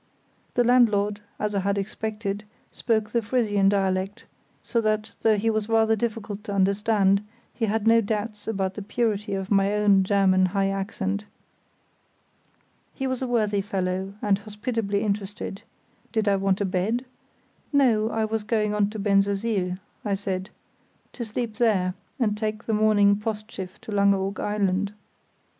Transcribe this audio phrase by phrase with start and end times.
[0.55, 4.25] _The landlord, as I had expected, spoke the Frisian dialect,
[4.63, 8.81] so that though he was rather difficult to understand, he had no doubts about the
[8.81, 11.25] purity of my own German high accent.
[12.95, 15.61] He was a worthy fellow, and hospitably interested:
[16.11, 17.05] "Did I want a bed?"
[17.71, 20.49] "No; I was going on to Bensersiel," I said,
[21.13, 24.93] "to sleep there, and take the morning Postschiff to Langeoog Island."